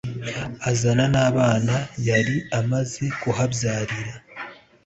[0.69, 1.75] azana n'abana
[2.09, 4.13] yari amaze kuhabyarira.